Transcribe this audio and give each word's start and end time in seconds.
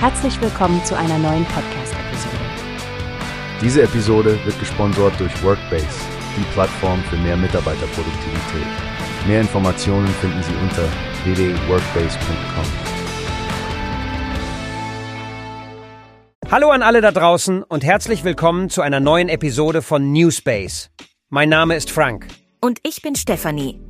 Herzlich 0.00 0.40
willkommen 0.40 0.84
zu 0.84 0.96
einer 0.96 1.18
neuen 1.18 1.44
Podcast-Episode. 1.46 2.36
Diese 3.60 3.82
Episode 3.82 4.38
wird 4.44 4.56
gesponsert 4.60 5.18
durch 5.18 5.42
Workbase, 5.42 5.88
die 6.36 6.44
Plattform 6.52 7.02
für 7.10 7.16
mehr 7.16 7.36
Mitarbeiterproduktivität. 7.36 8.66
Mehr 9.26 9.40
Informationen 9.40 10.06
finden 10.06 10.40
Sie 10.44 10.54
unter 10.62 10.84
www.workbase.com. 11.24 12.64
Hallo 16.48 16.70
an 16.70 16.82
alle 16.82 17.00
da 17.00 17.10
draußen 17.10 17.64
und 17.64 17.82
herzlich 17.82 18.22
willkommen 18.22 18.70
zu 18.70 18.82
einer 18.82 19.00
neuen 19.00 19.28
Episode 19.28 19.82
von 19.82 20.12
Newspace. 20.12 20.90
Mein 21.28 21.48
Name 21.48 21.74
ist 21.74 21.90
Frank. 21.90 22.28
Und 22.60 22.78
ich 22.84 23.02
bin 23.02 23.16
Stefanie. 23.16 23.87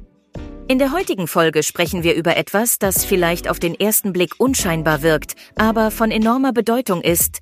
In 0.70 0.78
der 0.78 0.92
heutigen 0.92 1.28
Folge 1.28 1.62
sprechen 1.62 2.02
wir 2.02 2.14
über 2.14 2.36
etwas, 2.36 2.78
das 2.78 3.02
vielleicht 3.02 3.48
auf 3.48 3.58
den 3.58 3.74
ersten 3.74 4.12
Blick 4.12 4.34
unscheinbar 4.36 5.00
wirkt, 5.00 5.34
aber 5.56 5.90
von 5.90 6.10
enormer 6.10 6.52
Bedeutung 6.52 7.00
ist. 7.00 7.38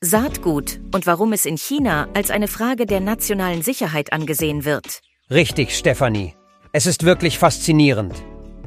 Saatgut 0.00 0.78
und 0.94 1.04
warum 1.04 1.32
es 1.32 1.44
in 1.44 1.58
China 1.58 2.06
als 2.14 2.30
eine 2.30 2.46
Frage 2.46 2.86
der 2.86 3.00
nationalen 3.00 3.62
Sicherheit 3.62 4.12
angesehen 4.12 4.64
wird. 4.64 5.00
Richtig, 5.28 5.76
Stefanie. 5.76 6.34
Es 6.72 6.86
ist 6.86 7.02
wirklich 7.02 7.36
faszinierend. 7.36 8.14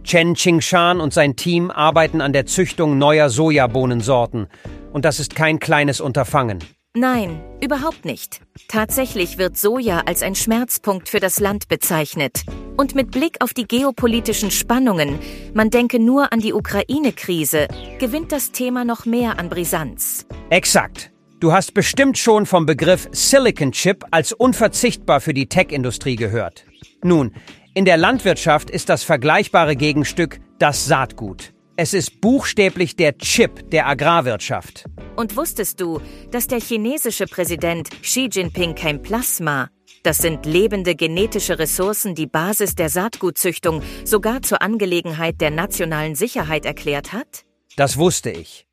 Chen 0.03 0.33
Qingshan 0.33 0.99
und 0.99 1.13
sein 1.13 1.37
Team 1.37 1.71
arbeiten 1.71 2.19
an 2.19 2.33
der 2.33 2.45
Züchtung 2.45 2.97
neuer 2.97 3.29
Sojabohnensorten. 3.29 4.47
Und 4.91 5.05
das 5.05 5.21
ist 5.21 5.35
kein 5.35 5.59
kleines 5.59 6.01
Unterfangen. 6.01 6.59
Nein, 6.93 7.41
überhaupt 7.61 8.03
nicht. 8.03 8.41
Tatsächlich 8.67 9.37
wird 9.37 9.57
Soja 9.57 10.01
als 10.05 10.23
ein 10.23 10.35
Schmerzpunkt 10.35 11.07
für 11.07 11.21
das 11.21 11.39
Land 11.39 11.69
bezeichnet. 11.69 12.43
Und 12.75 12.95
mit 12.95 13.11
Blick 13.11 13.37
auf 13.39 13.53
die 13.53 13.65
geopolitischen 13.65 14.51
Spannungen, 14.51 15.17
man 15.53 15.69
denke 15.69 15.99
nur 15.99 16.33
an 16.33 16.41
die 16.41 16.51
Ukraine-Krise, 16.51 17.69
gewinnt 17.97 18.33
das 18.33 18.51
Thema 18.51 18.83
noch 18.83 19.05
mehr 19.05 19.39
an 19.39 19.47
Brisanz. 19.47 20.25
Exakt. 20.49 21.11
Du 21.39 21.53
hast 21.53 21.73
bestimmt 21.73 22.17
schon 22.17 22.45
vom 22.45 22.65
Begriff 22.65 23.07
Silicon 23.13 23.71
Chip 23.71 24.03
als 24.11 24.33
unverzichtbar 24.33 25.21
für 25.21 25.33
die 25.33 25.47
Tech-Industrie 25.47 26.17
gehört. 26.17 26.65
Nun, 27.03 27.31
in 27.73 27.85
der 27.85 27.95
Landwirtschaft 27.95 28.69
ist 28.69 28.89
das 28.89 29.03
vergleichbare 29.03 29.77
Gegenstück 29.77 30.41
das 30.59 30.87
Saatgut. 30.87 31.53
Es 31.83 31.95
ist 31.95 32.21
buchstäblich 32.21 32.95
der 32.95 33.17
Chip 33.17 33.71
der 33.71 33.87
Agrarwirtschaft. 33.87 34.85
Und 35.15 35.35
wusstest 35.35 35.81
du, 35.81 35.99
dass 36.29 36.45
der 36.45 36.59
chinesische 36.59 37.25
Präsident 37.25 37.89
Xi 38.03 38.29
Jinping 38.31 38.75
kein 38.75 39.01
Plasma, 39.01 39.67
das 40.03 40.19
sind 40.19 40.45
lebende 40.45 40.93
genetische 40.93 41.57
Ressourcen, 41.57 42.13
die 42.13 42.27
Basis 42.27 42.75
der 42.75 42.89
Saatgutzüchtung, 42.89 43.81
sogar 44.05 44.43
zur 44.43 44.61
Angelegenheit 44.61 45.41
der 45.41 45.49
nationalen 45.49 46.13
Sicherheit 46.13 46.67
erklärt 46.67 47.13
hat? 47.13 47.45
Das 47.77 47.97
wusste 47.97 48.29
ich. 48.29 48.67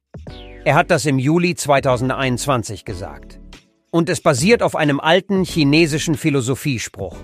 Er 0.67 0.75
hat 0.75 0.91
das 0.91 1.07
im 1.07 1.19
Juli 1.19 1.55
2021 1.55 2.85
gesagt. 2.85 3.41
Und 3.91 4.11
es 4.11 4.21
basiert 4.21 4.63
auf 4.63 4.77
einem 4.77 5.01
alten 5.01 5.45
chinesischen 5.45 6.15
Philosophiespruch. 6.15 7.17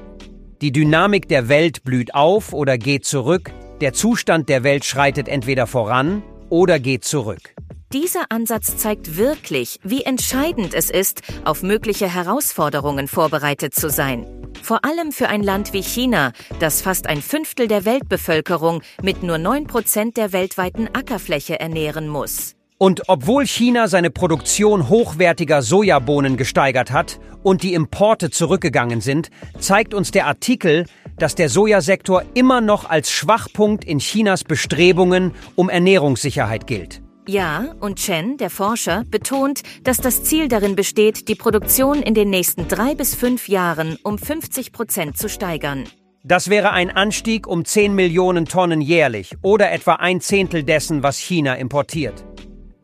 Die 0.63 0.73
Dynamik 0.73 1.29
der 1.29 1.51
Welt 1.51 1.85
blüht 1.85 2.15
auf 2.15 2.55
oder 2.55 2.79
geht 2.79 3.05
zurück, 3.05 3.53
der 3.85 3.93
Zustand 3.93 4.49
der 4.49 4.65
Welt 4.65 4.87
schreitet 4.87 5.29
entweder 5.29 5.67
voran 5.67 6.23
oder 6.49 6.79
geht 6.79 7.05
zurück. 7.05 7.55
Dieser 7.93 8.31
Ansatz 8.31 8.79
zeigt 8.79 9.19
wirklich, 9.19 9.79
wie 9.83 10.05
entscheidend 10.05 10.73
es 10.73 10.89
ist, 10.89 11.21
auf 11.45 11.63
mögliche 11.63 12.09
Herausforderungen 12.09 13.09
vorbereitet 13.09 13.75
zu 13.75 13.91
sein. 13.91 14.27
Vor 14.63 14.87
allem 14.87 15.13
für 15.13 15.29
ein 15.29 15.43
Land 15.43 15.75
wie 15.75 15.83
China, 15.83 16.33
das 16.61 16.81
fast 16.81 17.07
ein 17.09 17.21
Fünftel 17.21 17.69
der 17.69 17.85
Weltbevölkerung 17.85 18.81
mit 19.03 19.23
nur 19.23 19.37
9% 19.37 20.15
der 20.15 20.33
weltweiten 20.33 20.89
Ackerfläche 20.95 21.61
ernähren 21.61 22.09
muss. 22.09 22.55
Und 22.79 23.03
obwohl 23.09 23.47
China 23.47 23.87
seine 23.87 24.11
Produktion 24.11 24.89
hochwertiger 24.89 25.61
Sojabohnen 25.61 26.39
gesteigert 26.39 26.91
hat 26.91 27.21
und 27.43 27.63
die 27.63 27.75
Importe 27.75 28.31
zurückgegangen 28.31 29.03
sind, 29.03 29.29
zeigt 29.59 29.93
uns 29.93 30.11
der 30.11 30.27
Artikel, 30.27 30.87
dass 31.19 31.35
der 31.35 31.49
Sojasektor 31.49 32.23
immer 32.35 32.61
noch 32.61 32.89
als 32.89 33.11
Schwachpunkt 33.11 33.85
in 33.85 33.99
Chinas 33.99 34.45
Bestrebungen 34.45 35.33
um 35.55 35.69
Ernährungssicherheit 35.69 36.67
gilt. 36.67 37.03
Ja, 37.27 37.75
und 37.81 37.99
Chen, 37.99 38.37
der 38.37 38.51
Forscher, 38.51 39.05
betont, 39.11 39.63
dass 39.83 39.97
das 39.97 40.25
Ziel 40.25 40.49
darin 40.49 40.77
besteht, 40.77 41.29
die 41.29 41.35
Produktion 41.35 42.03
in 42.03 42.13
den 42.13 42.29
nächsten 42.29 42.69
drei 42.69 42.95
bis 42.95 43.15
fünf 43.15 43.49
Jahren 43.49 43.99
um 44.03 44.19
50 44.19 44.73
Prozent 44.73 45.17
zu 45.17 45.31
steigern. 45.31 45.85
Das 46.23 46.51
wäre 46.51 46.73
ein 46.73 46.91
Anstieg 46.91 47.47
um 47.47 47.65
10 47.65 47.95
Millionen 47.95 48.47
Tonnen 48.47 48.81
jährlich 48.81 49.37
oder 49.43 49.73
etwa 49.73 49.95
ein 49.95 50.21
Zehntel 50.21 50.65
dessen, 50.65 51.03
was 51.03 51.19
China 51.19 51.55
importiert. 51.55 52.25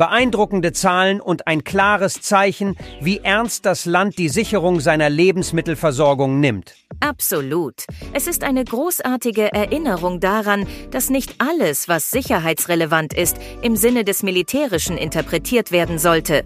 Beeindruckende 0.01 0.73
Zahlen 0.73 1.21
und 1.21 1.47
ein 1.47 1.63
klares 1.63 2.23
Zeichen, 2.23 2.75
wie 3.03 3.19
ernst 3.19 3.67
das 3.67 3.85
Land 3.85 4.17
die 4.17 4.31
Sicherung 4.31 4.81
seiner 4.81 5.11
Lebensmittelversorgung 5.11 6.41
nimmt. 6.41 6.75
Absolut. 7.01 7.85
Es 8.15 8.27
ist 8.27 8.43
eine 8.43 8.65
großartige 8.65 9.53
Erinnerung 9.53 10.19
daran, 10.19 10.67
dass 10.91 11.11
nicht 11.11 11.35
alles, 11.37 11.87
was 11.87 12.11
sicherheitsrelevant 12.11 13.13
ist, 13.13 13.37
im 13.61 13.77
Sinne 13.77 14.05
des 14.05 14.23
Militärischen 14.23 14.97
interpretiert 14.97 15.71
werden 15.71 15.99
sollte. 15.99 16.45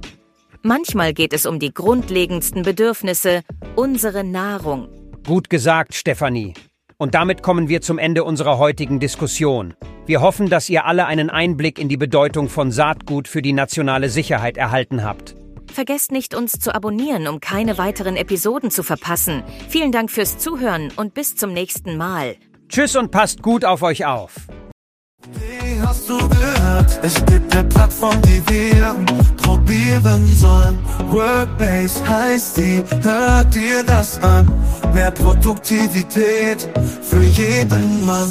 Manchmal 0.63 1.13
geht 1.13 1.33
es 1.33 1.47
um 1.47 1.61
die 1.61 1.73
grundlegendsten 1.73 2.65
Bedürfnisse, 2.65 3.43
unsere 3.77 4.25
Nahrung. 4.25 4.89
Gut 5.25 5.49
gesagt, 5.49 5.95
Stefanie. 5.95 6.55
Und 6.97 7.15
damit 7.15 7.45
kommen 7.45 7.69
wir 7.69 7.83
zum 7.83 7.99
Ende 7.99 8.25
unserer 8.25 8.59
heutigen 8.59 8.99
Diskussion. 8.99 9.75
Wir 10.07 10.21
hoffen, 10.21 10.51
dass 10.51 10.69
ihr 10.69 10.85
alle 10.85 11.07
einen 11.07 11.31
Einblick 11.31 11.79
in 11.79 11.89
die 11.89 11.97
Bedeutung 11.97 12.51
von 12.51 12.71
Saatgut 12.71 13.27
für 13.27 13.41
die 13.41 13.55
nationale 13.55 14.11
Sicherheit 14.11 14.59
erhalten 14.59 15.03
habt. 15.03 15.35
Vergesst 15.73 16.13
nicht, 16.13 16.35
uns 16.35 16.53
zu 16.53 16.75
abonnieren, 16.75 17.27
um 17.27 17.41
keine 17.41 17.79
weiteren 17.79 18.17
Episoden 18.17 18.71
zu 18.71 18.83
verpassen. 18.83 19.43
Vielen 19.69 19.93
Dank 19.93 20.11
fürs 20.11 20.37
Zuhören 20.37 20.93
und 20.97 21.15
bis 21.15 21.37
zum 21.37 21.55
nächsten 21.55 21.97
Mal. 21.97 22.37
Tschüss 22.69 22.97
und 22.97 23.11
passt 23.11 23.43
gut 23.43 23.65
auf 23.65 23.83
euch 23.83 24.05
auf. 24.05 24.35
Wie 25.33 25.81
hast 25.81 26.09
du 26.09 26.19
gehört? 26.29 27.01
Es 27.03 27.25
gibt 27.25 27.57
eine 27.57 27.67
Plattform, 27.67 28.21
die 28.23 28.43
wir 28.47 28.95
probieren 29.39 30.27
sollen. 30.27 30.79
Workbase 31.09 32.07
heißt 32.07 32.59
die, 32.59 32.85
hört 33.03 33.55
dir 33.55 33.83
das 33.85 34.23
an. 34.23 34.53
Mehr 34.93 35.11
Produktivität 35.11 36.69
für 37.03 37.23
jeden 37.23 38.05
Mann. 38.05 38.31